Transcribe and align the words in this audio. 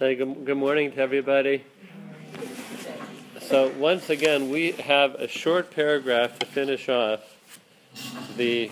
Say 0.00 0.14
good, 0.14 0.46
good 0.46 0.56
morning 0.56 0.92
to 0.92 0.98
everybody. 0.98 1.62
So 3.42 3.68
once 3.78 4.08
again, 4.08 4.48
we 4.48 4.72
have 4.72 5.14
a 5.16 5.28
short 5.28 5.70
paragraph 5.70 6.38
to 6.38 6.46
finish 6.46 6.88
off 6.88 7.20
the 8.38 8.70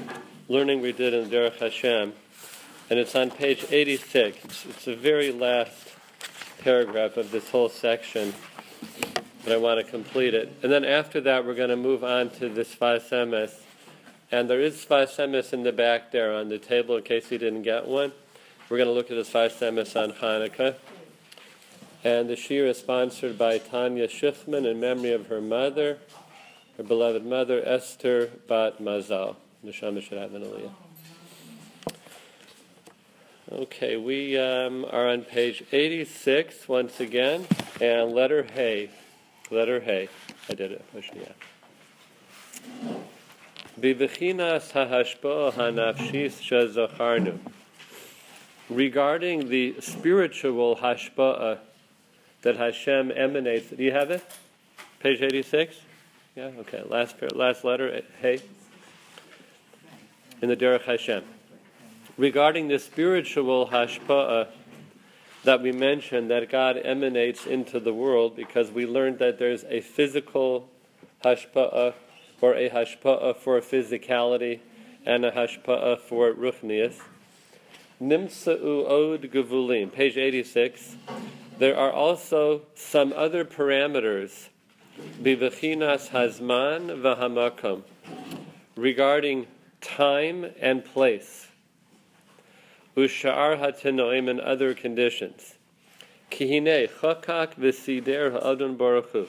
learning 0.49 0.81
we 0.81 0.93
did 0.93 1.13
in 1.13 1.29
Derech 1.29 1.59
Hashem, 1.59 2.15
and 2.89 2.99
it's 2.99 3.15
on 3.15 3.31
page 3.31 3.67
86. 3.69 4.43
It's, 4.43 4.65
it's 4.65 4.85
the 4.87 4.97
very 4.97 5.31
last 5.31 5.91
paragraph 6.63 7.19
of 7.19 7.31
this 7.31 7.51
whole 7.51 7.69
section, 7.69 8.33
but 9.45 9.53
I 9.53 9.59
want 9.59 9.85
to 9.85 9.91
complete 9.91 10.33
it. 10.33 10.51
And 10.63 10.73
then 10.73 10.87
after 10.87 11.21
that, 11.21 11.45
we're 11.45 11.55
going 11.55 11.69
to 11.69 11.77
move 11.77 12.05
on 12.05 12.31
to 12.39 12.49
the 12.49 12.63
Sfas 12.63 13.11
Emes. 13.11 13.53
And 14.33 14.49
there 14.49 14.63
is 14.63 14.83
Sfas 14.83 15.17
Emes 15.17 15.53
in 15.53 15.63
the 15.63 15.73
back 15.73 16.11
there 16.11 16.33
on 16.33 16.49
the 16.49 16.59
table 16.59 16.97
in 16.97 17.03
case 17.03 17.31
you 17.31 17.37
didn't 17.37 17.65
get 17.65 17.87
one. 17.87 18.13
We're 18.71 18.79
going 18.79 18.89
to 18.89 18.95
look 18.95 19.11
at 19.11 19.17
the 19.19 19.31
Sfas 19.31 19.59
Emes 19.59 19.95
on 19.95 20.13
Hanukkah. 20.13 20.77
And 22.05 22.29
the 22.29 22.35
shiur 22.35 22.69
is 22.69 22.79
sponsored 22.79 23.37
by 23.37 23.59
Tanya 23.59 24.07
Schiffman 24.07 24.65
in 24.65 24.79
memory 24.79 25.13
of 25.13 25.27
her 25.27 25.41
mother, 25.41 25.99
her 26.77 26.85
beloved 26.85 27.27
mother, 27.27 27.61
Esther 27.67 28.31
Bat 28.47 28.81
Mazal. 28.81 29.35
Okay, 33.51 33.97
we 33.97 34.39
um, 34.39 34.87
are 34.93 35.09
on 35.09 35.23
page 35.23 35.65
86 35.73 36.69
once 36.69 37.01
again, 37.01 37.45
and 37.81 38.13
letter 38.13 38.45
Hey. 38.45 38.91
Letter 39.51 39.81
Hey. 39.81 40.09
I 40.49 40.55
did 40.55 40.71
it. 40.71 40.85
Bivichinas 43.81 44.71
hahashpo 44.73 45.53
hanafshis 45.53 46.41
shazacharnu. 46.41 47.39
Regarding 48.71 49.49
the 49.49 49.75
spiritual 49.81 50.77
hashpa'ah 50.77 51.59
that 52.43 52.57
Hashem 52.57 53.13
emanates. 53.15 53.71
Do 53.71 53.83
you 53.83 53.93
have 53.93 54.11
it? 54.11 54.25
Page 55.01 55.23
86? 55.23 55.77
Yeah, 56.37 56.51
okay. 56.61 56.83
Last, 56.89 57.17
last 57.35 57.65
letter, 57.65 57.93
eh, 57.93 58.01
hey. 58.21 58.41
In 60.41 60.49
the 60.49 60.57
Derech 60.57 60.83
Hashem. 60.83 61.25
Regarding 62.17 62.69
the 62.69 62.79
spiritual 62.79 63.69
hashpa'ah 63.69 64.49
that 65.45 65.63
we 65.63 65.73
mentioned, 65.73 66.31
that 66.31 66.51
God 66.51 66.77
emanates 66.77 67.47
into 67.47 67.81
the 67.81 67.93
world, 67.93 68.37
because 68.37 68.71
we 68.71 68.87
learned 68.87 69.19
that 69.19 69.39
there's 69.39 69.65
a 69.65 69.81
physical 69.81 70.69
hashpa'ah, 71.25 71.95
or 72.41 72.55
a 72.55 72.71
hashpa'ah 72.71 73.37
for 73.37 73.61
physicality, 73.61 74.61
and 75.07 75.25
a 75.25 75.33
hashpa'ah 75.33 76.01
for 76.01 76.33
ruchnias. 76.33 77.01
Nimsa'u 78.01 78.89
od 78.89 79.23
gevulim, 79.23 79.93
page 79.93 80.17
86. 80.17 80.97
There 81.59 81.77
are 81.77 81.91
also 81.91 82.63
some 82.77 83.13
other 83.17 83.45
parameters, 83.45 84.49
bivachinas 85.21 86.11
hazman 86.11 87.03
v'hamakom, 87.03 87.83
regarding 88.77 89.49
time 89.81 90.53
and 90.61 90.85
place, 90.85 91.49
ushar 92.97 93.57
hatenoim 93.57 94.31
and 94.31 94.41
other 94.41 94.73
conditions. 94.73 95.57
Kihine 96.31 96.89
chakak 96.89 97.55
v'sider 97.55 98.31
ha'adon 98.31 98.77
baruch. 98.77 99.29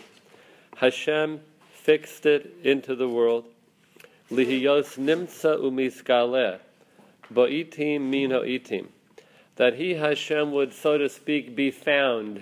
Hashem 0.76 1.40
fixed 1.74 2.28
it 2.28 2.54
into 2.64 2.96
the 2.96 3.10
world. 3.10 3.46
Lihiyos 4.30 5.00
nimtza 5.00 5.58
umiskaleh, 5.58 6.60
bo'itim 7.34 8.02
min 8.02 8.30
ha'itim 8.30 8.90
that 9.60 9.74
he, 9.74 9.96
Hashem, 9.96 10.54
would, 10.54 10.74
so 10.74 10.98
to 10.98 11.10
speak, 11.10 11.54
be 11.54 11.70
found. 11.70 12.42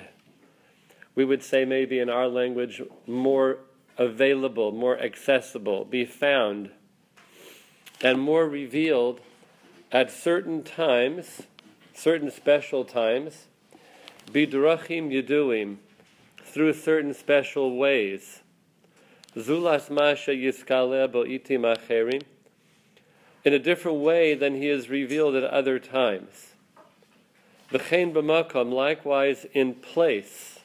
We 1.16 1.26
would 1.26 1.42
say, 1.42 1.66
maybe 1.66 1.98
in 1.98 2.12
our 2.12 2.28
language, 2.28 2.80
more 3.08 3.58
available, 3.98 4.72
more 4.72 5.00
accessible, 5.00 5.84
be 5.84 6.06
found, 6.06 6.70
and 8.04 8.22
more 8.22 8.48
revealed 8.48 9.20
at 9.92 10.11
certain 10.11 10.61
times, 10.61 11.42
certain 11.92 12.30
special 12.30 12.86
times, 12.86 13.48
bidrachim 14.32 15.11
yuduim, 15.11 15.78
through 16.44 16.73
certain 16.73 17.16
special 17.16 17.78
ways. 17.78 18.42
Zulas 19.36 19.89
masha 19.89 20.32
yiskale 20.32 21.11
itim 21.11 21.76
acherim, 21.76 22.22
in 23.44 23.54
a 23.54 23.60
different 23.60 23.98
way 24.02 24.36
than 24.36 24.54
he 24.54 24.70
is 24.70 24.88
revealed 24.88 25.34
at 25.34 25.44
other 25.45 25.80
times. 25.80 26.54
V'chein 27.72 28.14
b'makom, 28.14 28.72
likewise 28.72 29.45
in 29.54 29.73
place. 29.73 30.60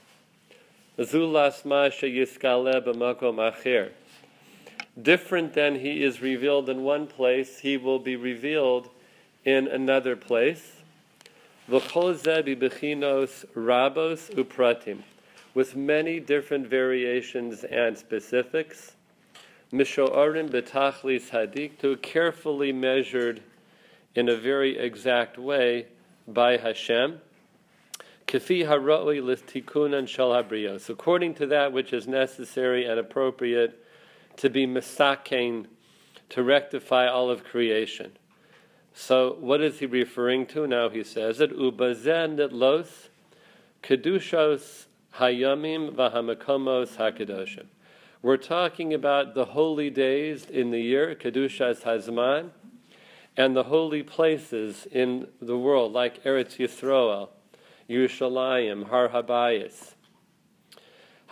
Zulas 0.96 1.64
masha 1.64 2.06
yiskale 2.06 2.80
b'makom 2.80 3.38
acher. 3.38 3.90
Different 5.00 5.52
than 5.54 5.80
he 5.80 6.04
is 6.04 6.22
revealed 6.22 6.68
in 6.68 6.84
one 6.84 7.08
place, 7.08 7.58
he 7.58 7.76
will 7.76 7.98
be 7.98 8.14
revealed 8.14 8.88
in 9.44 9.66
another 9.66 10.14
place. 10.14 10.76
Rabos 11.68 12.22
upratim, 14.34 14.98
with 15.54 15.74
many 15.74 16.20
different 16.20 16.69
variations 16.69 17.64
and 17.64 17.98
specifics. 17.98 18.92
Mishoarim 19.72 20.50
b'tachlis 20.50 21.30
hadiktu, 21.30 22.00
carefully 22.00 22.70
measured 22.72 23.42
in 24.14 24.28
a 24.28 24.36
very 24.36 24.78
exact 24.78 25.36
way 25.36 25.86
by 26.26 26.56
Hashem. 26.56 27.20
Kafi 28.26 28.66
haroi 28.66 29.20
listikunan 29.20 30.08
shal 30.08 30.30
habrios, 30.30 30.88
according 30.88 31.34
to 31.34 31.46
that 31.46 31.72
which 31.72 31.92
is 31.92 32.08
necessary 32.08 32.86
and 32.86 32.98
appropriate 32.98 33.84
to 34.36 34.48
be 34.48 34.66
misakein, 34.66 35.66
to 36.30 36.42
rectify 36.42 37.06
all 37.06 37.30
of 37.30 37.44
creation. 37.44 38.12
So, 38.94 39.36
what 39.40 39.60
is 39.60 39.78
he 39.78 39.86
referring 39.86 40.46
to 40.46 40.66
now? 40.66 40.88
He 40.88 41.04
says 41.04 41.40
it 41.40 41.56
ubazen 41.56 42.48
los 42.52 43.08
kedushos 43.82 44.86
hayamim 45.16 45.94
v'hamakomos 45.94 46.96
hakadoshim. 46.96 47.66
We're 48.22 48.36
talking 48.36 48.94
about 48.94 49.34
the 49.34 49.46
holy 49.46 49.90
days 49.90 50.46
in 50.46 50.70
the 50.70 50.80
year, 50.80 51.14
kedushas 51.14 51.82
hazman, 51.82 52.50
and 53.37 53.56
the 53.56 53.65
holy 53.65 54.03
places 54.03 54.87
in 54.91 55.28
the 55.41 55.56
world, 55.56 55.93
like 55.93 56.22
Eretz 56.25 56.56
Yisroel, 56.59 57.28
Yerushalayim, 57.88 58.88
Har 58.88 59.09
Habayis, 59.09 59.94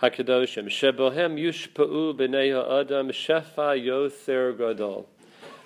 Hakadoshim, 0.01 0.65
Shebohem 0.65 1.39
Yushpa'u 1.39 2.15
B'nei 2.15 2.51
Ha'adam 2.53 3.09
Shefa 3.09 3.79
Yoser 3.79 4.57
Gadol. 4.57 5.07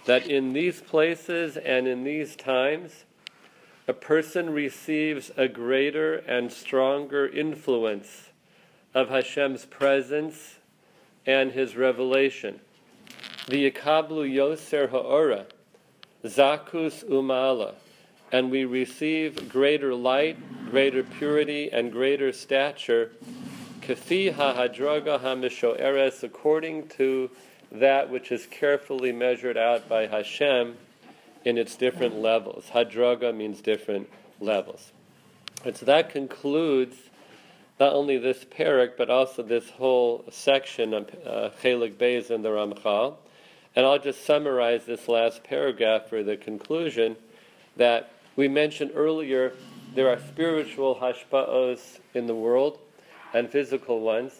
That 0.05 0.27
in 0.27 0.53
these 0.53 0.81
places 0.81 1.57
and 1.57 1.87
in 1.87 2.03
these 2.03 2.35
times, 2.35 3.05
a 3.87 3.93
person 3.93 4.49
receives 4.49 5.31
a 5.37 5.47
greater 5.47 6.15
and 6.15 6.51
stronger 6.51 7.27
influence 7.27 8.29
of 8.93 9.09
Hashem's 9.09 9.65
presence 9.65 10.55
and 11.25 11.51
His 11.53 11.75
revelation. 11.75 12.59
The 13.47 13.71
Yakablu 13.71 14.31
Yoser 14.31 14.89
Ha'ora, 14.89 15.45
Zakus 16.25 17.05
Umala, 17.05 17.75
and 18.31 18.49
we 18.49 18.65
receive 18.65 19.47
greater 19.47 19.93
light, 19.93 20.37
greater 20.69 21.03
purity, 21.03 21.71
and 21.71 21.91
greater 21.91 22.31
stature, 22.31 23.11
Kafi 23.81 24.33
Ha 24.33 24.55
hadraga 24.55 25.19
hamishoeres, 25.19 26.23
according 26.23 26.87
to 26.89 27.29
that 27.71 28.09
which 28.09 28.31
is 28.31 28.47
carefully 28.47 29.11
measured 29.11 29.57
out 29.57 29.87
by 29.87 30.07
Hashem 30.07 30.75
in 31.43 31.57
its 31.59 31.75
different 31.75 32.19
levels. 32.19 32.65
Hadraga 32.73 33.35
means 33.35 33.61
different 33.61 34.09
levels. 34.39 34.91
And 35.63 35.77
so 35.77 35.85
that 35.85 36.09
concludes 36.09 36.97
not 37.79 37.93
only 37.93 38.17
this 38.17 38.45
parak, 38.45 38.93
but 38.97 39.09
also 39.09 39.43
this 39.43 39.69
whole 39.69 40.25
section 40.31 40.93
of 40.93 41.09
uh, 41.25 41.49
Chelik 41.61 41.95
Beis 41.97 42.31
in 42.31 42.41
the 42.41 42.49
Ramchal. 42.49 43.15
And 43.75 43.85
I'll 43.85 43.99
just 43.99 44.25
summarize 44.25 44.85
this 44.85 45.07
last 45.07 45.43
paragraph 45.43 46.07
for 46.07 46.23
the 46.23 46.37
conclusion 46.37 47.17
that 47.75 48.11
we 48.35 48.47
mentioned 48.47 48.91
earlier 48.95 49.53
there 49.95 50.09
are 50.09 50.19
spiritual 50.19 50.95
hashpa'os 50.95 51.99
in 52.13 52.27
the 52.27 52.35
world 52.35 52.79
and 53.33 53.49
physical 53.49 54.01
ones. 54.01 54.33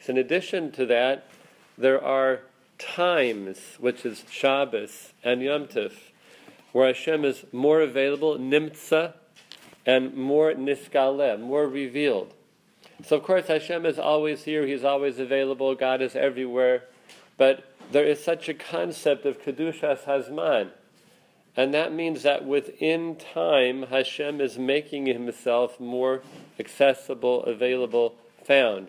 So 0.00 0.12
in 0.12 0.18
addition 0.18 0.72
to 0.72 0.86
that, 0.86 1.28
there 1.76 2.02
are 2.02 2.40
times, 2.78 3.58
which 3.78 4.06
is 4.06 4.24
Shabbos 4.30 5.12
and 5.22 5.42
Yom 5.42 5.66
Tif, 5.66 5.92
where 6.72 6.86
Hashem 6.86 7.26
is 7.26 7.44
more 7.52 7.82
available, 7.82 8.38
nimtza, 8.38 9.12
and 9.84 10.14
more 10.14 10.52
niskale, 10.52 11.38
more 11.38 11.68
revealed. 11.68 12.32
So 13.04 13.16
of 13.16 13.22
course 13.22 13.48
Hashem 13.48 13.84
is 13.84 13.98
always 13.98 14.44
here, 14.44 14.66
He's 14.66 14.84
always 14.84 15.18
available, 15.18 15.74
God 15.74 16.00
is 16.00 16.16
everywhere, 16.16 16.84
but 17.36 17.64
there 17.90 18.04
is 18.04 18.22
such 18.22 18.48
a 18.48 18.54
concept 18.54 19.24
of 19.24 19.42
Kedushas 19.42 20.04
Hazman. 20.04 20.70
And 21.56 21.72
that 21.72 21.92
means 21.92 22.22
that 22.22 22.44
within 22.44 23.16
time, 23.16 23.84
Hashem 23.84 24.40
is 24.40 24.58
making 24.58 25.06
himself 25.06 25.80
more 25.80 26.22
accessible, 26.58 27.42
available, 27.44 28.14
found. 28.44 28.88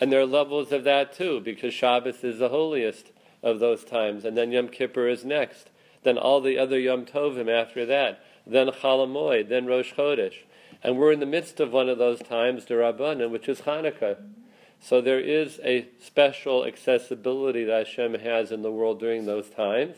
And 0.00 0.10
there 0.10 0.20
are 0.20 0.26
levels 0.26 0.72
of 0.72 0.84
that 0.84 1.12
too, 1.12 1.40
because 1.40 1.74
Shabbos 1.74 2.24
is 2.24 2.38
the 2.38 2.48
holiest 2.48 3.12
of 3.42 3.60
those 3.60 3.84
times, 3.84 4.24
and 4.24 4.36
then 4.36 4.52
Yom 4.52 4.68
Kippur 4.68 5.08
is 5.08 5.24
next. 5.24 5.68
Then 6.02 6.16
all 6.16 6.40
the 6.40 6.58
other 6.58 6.78
Yom 6.78 7.04
Tovim 7.04 7.48
after 7.48 7.84
that. 7.86 8.24
Then 8.46 8.68
Chalamoid, 8.68 9.48
then 9.48 9.66
Rosh 9.66 9.92
Chodesh. 9.92 10.44
And 10.82 10.98
we're 10.98 11.12
in 11.12 11.20
the 11.20 11.26
midst 11.26 11.60
of 11.60 11.72
one 11.72 11.88
of 11.88 11.98
those 11.98 12.20
times, 12.20 12.64
the 12.64 12.74
Rabbanan, 12.74 13.30
which 13.30 13.48
is 13.48 13.60
Hanukkah. 13.60 14.16
So 14.84 15.00
there 15.00 15.20
is 15.20 15.60
a 15.62 15.86
special 16.04 16.66
accessibility 16.66 17.64
that 17.64 17.86
Hashem 17.86 18.14
has 18.14 18.50
in 18.50 18.62
the 18.62 18.72
world 18.72 18.98
during 18.98 19.26
those 19.26 19.48
times. 19.48 19.96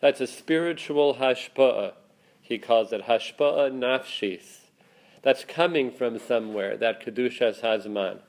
That's 0.00 0.20
a 0.20 0.28
spiritual 0.28 1.16
hashpa'ah. 1.16 1.92
He 2.40 2.58
calls 2.58 2.92
it 2.92 3.06
hashpa'ah 3.06 3.72
nafshis. 3.72 4.58
That's 5.22 5.44
coming 5.44 5.90
from 5.90 6.20
somewhere, 6.20 6.76
that 6.76 7.04
Kedushas 7.04 7.62
Hazman. 7.62 8.20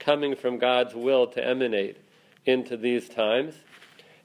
coming 0.00 0.34
from 0.34 0.58
God's 0.58 0.94
will 0.94 1.28
to 1.28 1.44
emanate 1.44 1.96
into 2.44 2.76
these 2.76 3.08
times. 3.08 3.54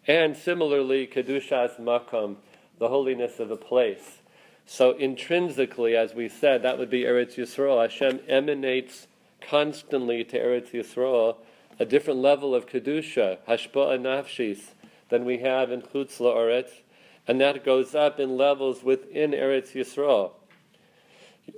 And 0.08 0.36
similarly, 0.36 1.06
Kedushas 1.06 1.80
Makom, 1.80 2.38
the 2.80 2.88
holiness 2.88 3.40
of 3.40 3.52
a 3.52 3.56
place. 3.56 4.18
So 4.66 4.92
intrinsically, 4.92 5.96
as 5.96 6.16
we 6.16 6.30
said, 6.30 6.64
that 6.64 6.80
would 6.80 6.90
be 6.90 7.04
Eretz 7.04 7.36
Yisrael. 7.36 7.82
Hashem 7.82 8.22
emanates 8.28 9.08
constantly 9.42 10.24
to 10.24 10.40
Eretz 10.40 10.72
Yisrael 10.72 11.38
a 11.80 11.86
different 11.86 12.20
level 12.20 12.54
of 12.54 12.68
Kedusha, 12.68 13.38
Hashpa'ah 13.48 14.00
Nafshis, 14.00 14.72
than 15.08 15.24
we 15.24 15.38
have 15.40 15.72
in 15.72 15.82
Chutz 15.82 16.20
La'aretz, 16.20 16.82
and 17.26 17.40
that 17.40 17.64
goes 17.64 17.96
up 17.96 18.20
in 18.20 18.36
levels 18.36 18.84
within 18.84 19.32
Eretz 19.32 19.72
Yisrael. 19.72 20.32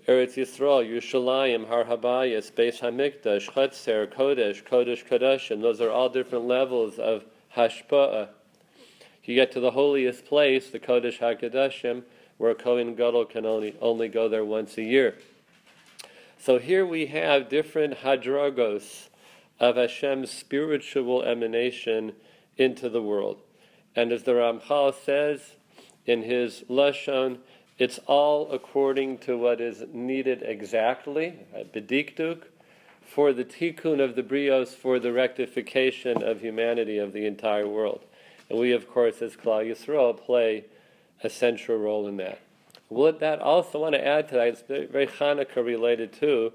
Eretz 0.07 0.35
Yisrael, 0.35 0.87
Yerushalayim, 0.87 1.67
Har 1.67 1.85
Habayis, 1.85 2.51
Beis 2.51 2.79
Hamikdash, 2.81 3.49
Chetzer, 3.49 4.07
Kodesh, 4.07 4.63
Kodesh 4.63 5.05
Kodeshim, 5.07 5.61
those 5.61 5.81
are 5.81 5.89
all 5.89 6.07
different 6.07 6.45
levels 6.45 6.99
of 6.99 7.25
Hashpa'ah. 7.55 8.29
You 9.23 9.35
get 9.35 9.51
to 9.53 9.59
the 9.59 9.71
holiest 9.71 10.25
place, 10.25 10.69
the 10.69 10.79
Kodesh 10.79 11.17
HaKodeshim, 11.17 12.03
where 12.37 12.51
a 12.51 12.55
Kohen 12.55 12.95
Gadol 12.95 13.25
can 13.25 13.45
only, 13.45 13.75
only 13.81 14.07
go 14.07 14.29
there 14.29 14.45
once 14.45 14.77
a 14.77 14.83
year. 14.83 15.15
So 16.43 16.57
here 16.57 16.87
we 16.87 17.05
have 17.05 17.49
different 17.49 17.99
hadragos 17.99 19.09
of 19.59 19.75
Hashem's 19.75 20.31
spiritual 20.31 21.21
emanation 21.21 22.13
into 22.57 22.89
the 22.89 23.01
world. 23.01 23.43
And 23.95 24.11
as 24.11 24.23
the 24.23 24.31
Ramchal 24.31 24.95
says 25.05 25.57
in 26.07 26.23
his 26.23 26.63
Lashon, 26.67 27.37
it's 27.77 27.99
all 28.07 28.51
according 28.51 29.19
to 29.19 29.37
what 29.37 29.61
is 29.61 29.83
needed 29.93 30.41
exactly, 30.41 31.45
bedikduk, 31.75 32.45
for 33.05 33.33
the 33.33 33.45
tikkun 33.45 34.03
of 34.03 34.15
the 34.15 34.23
brios, 34.23 34.69
for 34.69 34.97
the 34.97 35.13
rectification 35.13 36.23
of 36.23 36.41
humanity 36.41 36.97
of 36.97 37.13
the 37.13 37.27
entire 37.27 37.67
world. 37.67 38.01
And 38.49 38.57
we, 38.57 38.71
of 38.71 38.89
course, 38.89 39.21
as 39.21 39.35
Klal 39.35 39.69
Yisrael, 39.69 40.19
play 40.19 40.65
a 41.23 41.29
central 41.29 41.77
role 41.77 42.07
in 42.07 42.17
that. 42.17 42.39
Would 42.91 43.21
that 43.21 43.39
also 43.39 43.79
want 43.79 43.95
to 43.95 44.05
add 44.05 44.27
to 44.29 44.35
that, 44.35 44.47
it's 44.49 44.63
very 44.67 45.07
Hanukkah 45.07 45.65
related 45.65 46.11
too, 46.11 46.51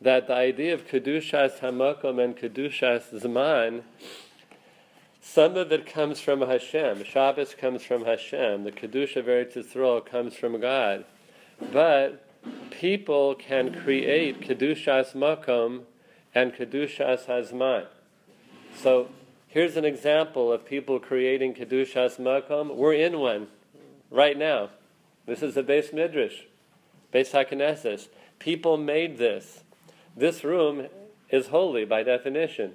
that 0.00 0.26
the 0.26 0.32
idea 0.32 0.72
of 0.72 0.88
Kedushas 0.88 1.58
Hamakom 1.58 2.18
and 2.24 2.34
Kedushas 2.34 3.12
Zman, 3.12 3.82
some 5.20 5.58
of 5.58 5.70
it 5.70 5.84
comes 5.84 6.20
from 6.20 6.40
Hashem. 6.40 7.04
Shabbos 7.04 7.54
comes 7.54 7.82
from 7.82 8.06
Hashem. 8.06 8.64
The 8.64 8.72
Kedusha 8.72 9.16
of 9.16 9.26
Eretz 9.26 9.56
Yisrael 9.56 10.04
comes 10.04 10.34
from 10.34 10.58
God. 10.58 11.04
But 11.70 12.24
people 12.70 13.34
can 13.34 13.74
create 13.74 14.40
Kedushas 14.40 15.14
Makom 15.14 15.82
and 16.34 16.54
Kedushas 16.54 17.26
Hazman. 17.26 17.88
So 18.74 19.10
here's 19.48 19.76
an 19.76 19.84
example 19.84 20.50
of 20.50 20.64
people 20.64 20.98
creating 20.98 21.56
Kedushas 21.56 22.18
Makom. 22.18 22.74
We're 22.74 22.94
in 22.94 23.18
one 23.18 23.48
right 24.10 24.38
now. 24.38 24.70
This 25.28 25.42
is 25.42 25.58
a 25.58 25.62
beis 25.62 25.92
midrash, 25.92 26.44
beis 27.12 27.32
hakneses. 27.32 28.08
People 28.38 28.78
made 28.78 29.18
this. 29.18 29.62
This 30.16 30.42
room 30.42 30.86
is 31.28 31.48
holy 31.48 31.84
by 31.84 32.02
definition. 32.02 32.72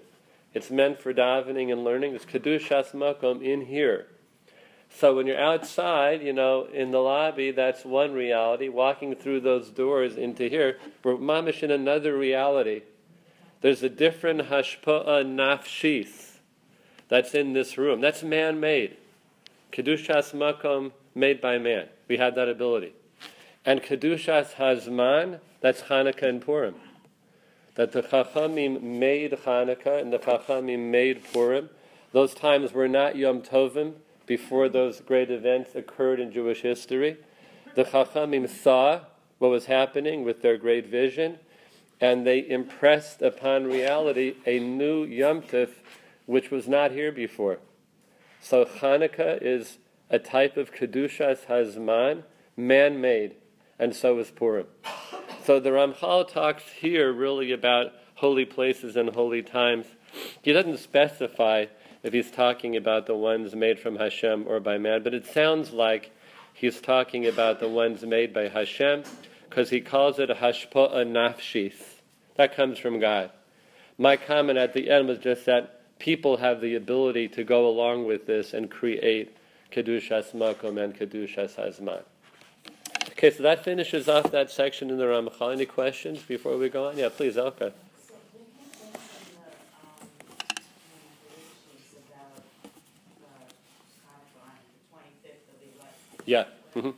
It's 0.53 0.69
meant 0.69 1.01
for 1.01 1.15
davening 1.15 1.71
and 1.71 1.83
learning. 1.83 2.13
It's 2.13 2.25
kedushas 2.25 2.91
makom 2.91 3.43
in 3.43 3.61
here. 3.61 4.05
So 4.95 5.15
when 5.15 5.25
you're 5.25 5.41
outside, 5.41 6.21
you 6.21 6.31
know, 6.31 6.65
in 6.71 6.91
the 6.91 6.99
lobby, 6.99 7.49
that's 7.49 7.83
one 7.83 8.13
reality. 8.13 8.69
Walking 8.69 9.15
through 9.15 9.39
those 9.39 9.71
doors 9.71 10.15
into 10.15 10.47
here, 10.47 10.77
we're 11.03 11.15
mamish 11.15 11.63
in 11.63 11.71
another 11.71 12.15
reality. 12.15 12.83
There's 13.61 13.81
a 13.81 13.89
different 13.89 14.41
hashpa'ah 14.41 15.25
nafshis 15.25 16.37
that's 17.09 17.33
in 17.33 17.53
this 17.53 17.79
room. 17.79 17.99
That's 17.99 18.21
man-made. 18.21 18.97
Kedushas 19.71 20.35
makom 20.35 20.91
made 21.15 21.41
by 21.41 21.57
man. 21.57 21.87
We 22.07 22.17
had 22.17 22.35
that 22.35 22.49
ability. 22.49 22.93
And 23.65 23.81
Kedushas 23.81 24.55
Hazman, 24.55 25.39
that's 25.61 25.83
Hanukkah 25.83 26.23
and 26.23 26.41
Purim. 26.41 26.75
That 27.75 27.91
the 27.91 28.03
Chachamim 28.03 28.81
made 28.81 29.31
Hanukkah 29.31 30.01
and 30.01 30.11
the 30.11 30.19
Chachamim 30.19 30.91
made 30.91 31.23
Purim. 31.31 31.69
Those 32.11 32.33
times 32.33 32.73
were 32.73 32.87
not 32.87 33.15
Yom 33.15 33.41
Tovim 33.41 33.93
before 34.25 34.69
those 34.69 35.01
great 35.01 35.31
events 35.31 35.75
occurred 35.75 36.19
in 36.19 36.31
Jewish 36.31 36.61
history. 36.61 37.17
The 37.75 37.85
Chachamim 37.85 38.49
saw 38.49 39.01
what 39.39 39.49
was 39.49 39.65
happening 39.65 40.23
with 40.23 40.41
their 40.41 40.57
great 40.57 40.87
vision, 40.87 41.39
and 41.99 42.27
they 42.27 42.47
impressed 42.47 43.21
upon 43.21 43.65
reality 43.65 44.35
a 44.45 44.59
new 44.59 45.03
Yom 45.03 45.41
Tov 45.41 45.69
which 46.25 46.51
was 46.51 46.67
not 46.67 46.91
here 46.91 47.11
before. 47.11 47.59
So 48.39 48.65
Hanukkah 48.65 49.41
is 49.41 49.77
a 50.09 50.19
type 50.19 50.57
of 50.57 50.73
Kedushas 50.73 51.45
Hazman, 51.45 52.23
man 52.55 53.01
made, 53.01 53.35
and 53.79 53.95
so 53.95 54.17
is 54.19 54.31
Purim. 54.31 54.67
So 55.43 55.59
the 55.59 55.71
Ramchal 55.71 56.27
talks 56.31 56.63
here 56.79 57.11
really 57.11 57.51
about 57.51 57.93
holy 58.15 58.45
places 58.45 58.95
and 58.95 59.09
holy 59.09 59.41
times. 59.41 59.85
He 60.41 60.53
doesn't 60.53 60.77
specify 60.77 61.65
if 62.03 62.13
he's 62.13 62.31
talking 62.31 62.75
about 62.75 63.07
the 63.07 63.15
ones 63.15 63.55
made 63.55 63.79
from 63.79 63.95
Hashem 63.95 64.45
or 64.47 64.59
by 64.59 64.77
man, 64.77 65.03
but 65.03 65.13
it 65.13 65.25
sounds 65.25 65.71
like 65.71 66.11
he's 66.53 66.79
talking 66.79 67.25
about 67.25 67.59
the 67.59 67.67
ones 67.67 68.03
made 68.03 68.33
by 68.33 68.47
Hashem 68.49 69.03
because 69.49 69.69
he 69.69 69.81
calls 69.81 70.19
it 70.19 70.29
a 70.29 70.35
hashpa'ah 70.35 71.05
nafshis. 71.05 71.75
That 72.35 72.55
comes 72.55 72.79
from 72.79 72.99
God. 72.99 73.31
My 73.97 74.17
comment 74.17 74.57
at 74.57 74.73
the 74.73 74.89
end 74.89 75.07
was 75.07 75.19
just 75.19 75.45
that 75.45 75.99
people 75.99 76.37
have 76.37 76.61
the 76.61 76.75
ability 76.75 77.27
to 77.29 77.43
go 77.43 77.67
along 77.67 78.05
with 78.05 78.25
this 78.25 78.53
and 78.53 78.69
create 78.69 79.35
Kedushas 79.73 80.33
Makom 80.33 80.81
and 80.81 80.95
Kedushas 80.95 81.55
Hazman. 81.55 82.03
Okay, 83.11 83.31
so 83.31 83.41
that 83.41 83.63
finishes 83.63 84.07
off 84.07 84.31
that 84.31 84.51
section 84.51 84.89
in 84.91 84.97
the 84.97 85.05
Ramchal. 85.05 85.51
Any 85.51 85.65
questions 85.65 86.21
before 86.21 86.57
we 86.57 86.69
go 86.69 86.89
on? 86.89 86.97
Yeah, 86.97 87.09
please, 87.09 87.35
Elka. 87.35 87.73
Yeah. 96.25 96.45
Mm-hmm. 96.75 96.91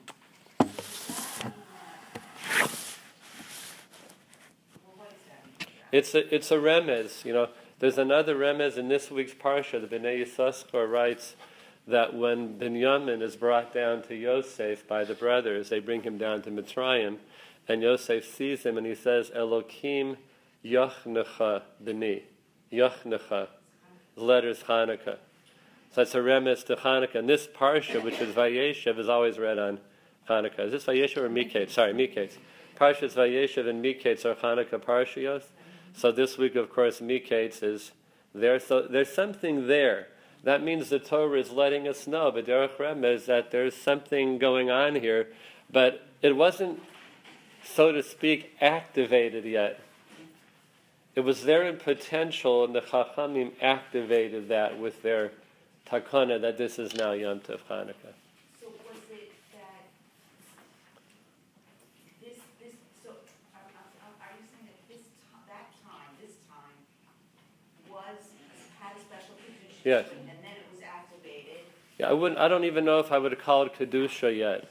It's 5.92 6.14
a 6.14 6.36
it's 6.36 6.52
a 6.52 6.58
remez, 6.58 7.24
you 7.24 7.34
know. 7.34 7.50
There's 7.80 7.98
another 7.98 8.36
remez 8.36 8.78
in 8.78 8.90
this 8.90 9.10
week's 9.10 9.34
parsha. 9.34 9.80
The 9.82 9.88
Bnei 9.88 10.26
Yissaschar 10.26 10.92
writes 10.92 11.36
that 11.88 12.16
when 12.16 12.58
Binyamin 12.58 13.22
is 13.22 13.36
brought 13.36 13.74
down 13.74 14.02
to 14.04 14.16
Yosef 14.16 14.88
by 14.88 15.04
the 15.04 15.14
brothers, 15.14 15.70
they 15.70 15.80
bring 15.80 16.04
him 16.04 16.18
down 16.18 16.42
to 16.44 16.52
Mitzrayim, 16.52 17.18
and 17.68 17.82
Yosef 17.82 18.26
sees 18.26 18.64
him 18.64 18.78
and 18.78 18.86
he 18.86 18.96
says, 18.96 19.30
Elokim 19.32 20.18
Yachnecha 20.64 21.62
B'ni. 21.84 22.24
Yachnecha. 22.72 23.48
Letters 24.16 24.64
Hanukkah. 24.64 25.18
So 25.92 26.02
that's 26.02 26.16
a 26.16 26.20
remez 26.20 26.66
to 26.66 26.76
Hanukkah. 26.76 27.16
And 27.16 27.30
this 27.30 27.48
parsha, 27.48 28.04
which 28.04 28.20
is 28.20 28.34
Vayeshev, 28.36 29.00
is 29.00 29.10
always 29.10 29.38
read 29.38 29.58
on 29.58 29.80
Hanukkah. 30.30 30.60
Is 30.60 30.72
this 30.72 30.86
Vayeshev 30.86 31.18
or 31.18 31.30
Miketz? 31.30 31.72
Sorry, 31.72 31.94
Miketz. 31.94 32.34
Parshas 32.80 33.14
Vayeshev 33.14 33.68
and 33.68 33.84
Miketz 33.84 34.26
are 34.26 34.36
Hanukkah 34.36 34.80
parshiyos. 34.80 35.44
So 35.94 36.12
this 36.12 36.38
week, 36.38 36.56
of 36.56 36.70
course, 36.70 37.00
Miketz 37.00 37.64
is 37.64 37.92
there. 38.34 38.60
So 38.60 38.82
there's 38.82 39.10
something 39.10 39.68
there 39.68 40.08
that 40.46 40.62
means 40.62 40.90
the 40.90 41.00
Torah 41.00 41.40
is 41.40 41.50
letting 41.50 41.88
us 41.88 42.06
know, 42.06 42.30
the 42.30 42.44
Derech 42.44 42.78
Remez, 42.78 43.26
that 43.26 43.50
there's 43.50 43.76
something 43.76 44.38
going 44.38 44.70
on 44.70 44.94
here, 44.94 45.30
but 45.72 46.06
it 46.22 46.36
wasn't, 46.36 46.84
so 47.64 47.92
to 47.92 48.04
speak, 48.04 48.56
activated 48.62 49.44
yet. 49.44 49.80
It 51.16 51.22
was 51.22 51.46
there 51.46 51.64
in 51.64 51.78
potential, 51.78 52.64
and 52.64 52.76
the 52.76 52.82
Chachamim 52.82 53.54
activated 53.60 54.48
that 54.50 54.78
with 54.78 55.02
their 55.02 55.32
takana 55.90 56.40
that 56.42 56.60
this 56.60 56.78
is 56.78 56.94
now 56.94 57.14
Yom 57.14 57.40
Tov 57.40 57.62
Hanukkah. 57.68 58.14
Yes. 69.86 70.08
Yeah, 71.98 72.10
I 72.10 72.14
wouldn't. 72.14 72.40
I 72.40 72.48
don't 72.48 72.66
even 72.66 72.84
know 72.86 73.00
if 73.00 73.12
I 73.12 73.18
would 73.18 73.38
call 73.40 73.64
it 73.64 73.74
kedusha 73.74 74.36
yet. 74.36 74.68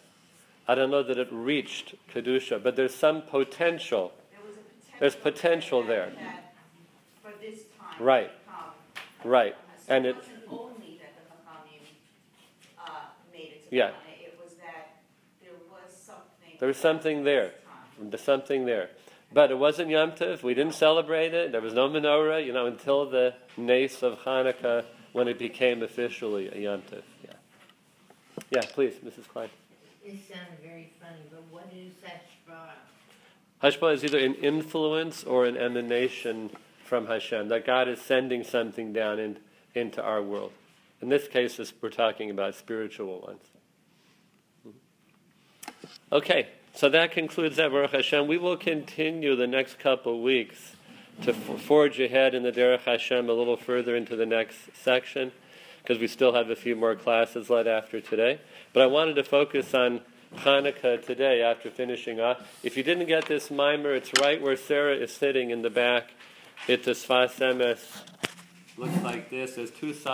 I 0.69 0.75
don't 0.75 0.91
know 0.91 1.03
that 1.03 1.19
it 1.19 1.29
reached 1.31 1.95
kedusha, 2.13 2.63
but 2.63 2.77
there's 2.77 2.95
some 2.95 3.23
potential. 3.23 4.13
There 4.31 4.41
was 4.47 4.57
a 4.57 4.61
potential. 4.61 4.97
There's 5.01 5.17
potential 5.17 5.83
there. 5.83 6.13
that 6.19 6.55
For 7.23 7.33
this 7.41 7.61
time. 7.79 8.05
Right. 8.05 8.31
Right, 9.25 9.57
So 9.87 9.95
and 9.95 10.05
it 10.05 10.17
only 10.51 11.01
that 11.01 11.15
the 11.17 11.23
Chachamim, 11.33 11.81
uh, 12.79 12.91
made 13.33 13.53
it 13.55 13.71
to 13.71 13.75
Yeah. 13.75 13.87
China, 13.87 13.97
it 14.23 14.39
was 14.43 14.53
that 14.57 14.97
there 15.43 15.53
was 15.71 15.97
something. 15.97 16.57
There 16.59 16.69
was 16.69 16.77
something 16.77 17.25
there. 17.25 17.45
at 17.45 17.53
this 17.55 17.65
time. 17.65 18.11
There's 18.11 18.23
something 18.23 18.67
there. 18.67 18.91
But 19.33 19.51
it 19.51 19.59
wasn't 19.59 19.89
Yom 19.89 20.13
Tov. 20.13 20.43
We 20.43 20.53
didn't 20.53 20.75
celebrate 20.75 21.33
it. 21.33 21.53
There 21.53 21.63
was 21.63 21.73
no 21.73 21.89
menorah, 21.89 22.45
you 22.45 22.53
know, 22.53 22.67
until 22.67 23.09
the 23.09 23.35
nace 23.57 24.03
of 24.03 24.19
Hanukkah 24.21 24.85
when 25.13 25.27
it 25.27 25.39
became 25.39 25.83
officially 25.83 26.51
a 26.53 26.59
Yom 26.59 26.83
Tov. 26.83 27.03
Yeah. 28.55 28.63
Please, 28.73 28.95
Mrs. 29.05 29.27
Klein. 29.27 29.49
This 30.05 30.19
sounded 30.29 30.59
very 30.63 30.93
funny, 31.01 31.19
but 31.31 31.43
what 31.51 31.69
is 31.75 31.93
Hashbara? 32.05 32.71
Hashpa'ah 33.63 33.95
is 33.95 34.05
either 34.05 34.19
an 34.19 34.35
influence 34.35 35.25
or 35.25 35.47
an 35.47 35.57
emanation 35.57 36.51
from 36.85 37.07
Hashem, 37.07 37.49
that 37.49 37.67
God 37.67 37.89
is 37.89 38.01
sending 38.01 38.45
something 38.45 38.93
down 38.93 39.19
in, 39.19 39.39
into 39.75 40.03
our 40.03 40.23
world. 40.23 40.53
In 41.01 41.09
this 41.09 41.27
case, 41.27 41.57
this, 41.57 41.73
we're 41.81 41.91
talking 41.91 42.31
about 42.31 42.55
spiritual 42.55 43.23
ones. 43.23 43.43
Mm-hmm. 44.69 45.87
Okay, 46.13 46.49
so 46.75 46.89
that 46.91 47.13
concludes 47.13 47.57
that, 47.57 47.71
Baruch 47.71 47.93
Hashem. 47.93 48.27
We 48.27 48.39
will 48.39 48.57
continue 48.57 49.35
the 49.35 49.47
next 49.47 49.79
couple 49.79 50.23
weeks 50.23 50.77
to 51.23 51.33
forge 51.33 51.99
ahead 51.99 52.35
in 52.35 52.43
the 52.43 52.53
Derech 52.53 52.83
Hashem 52.83 53.29
a 53.29 53.33
little 53.33 53.57
further 53.57 53.97
into 53.97 54.17
the 54.17 54.27
next 54.27 54.59
section, 54.75 55.33
because 55.85 56.01
we 56.01 56.07
still 56.07 56.33
have 56.33 56.49
a 56.49 56.57
few 56.57 56.75
more 56.75 56.97
classes 56.97 57.51
left 57.51 57.69
after 57.69 58.01
today. 58.01 58.41
But 58.73 58.83
I 58.83 58.87
wanted 58.87 59.17
to 59.17 59.23
focus 59.23 59.75
on 59.75 60.01
Hanukkah 60.37 61.05
today 61.05 61.43
after 61.43 61.71
finishing 61.71 62.21
off. 62.21 62.59
If 62.63 62.79
you 62.79 62.83
didn't 62.83 63.07
get 63.07 63.27
this 63.27 63.51
mimer, 63.51 63.93
it's 63.93 64.11
right 64.23 64.41
where 64.41 64.57
Sarah 64.57 64.97
is 64.97 65.13
sitting 65.13 65.51
in 65.51 65.61
the 65.61 65.69
back. 65.69 66.13
It's 66.67 66.87
a 66.87 66.93
Sfas 66.93 67.39
Emes. 67.39 67.85
Looks 68.79 69.03
like 69.03 69.29
this. 69.29 69.57
There's 69.57 69.71
two 69.71 69.93
sides. 69.93 70.09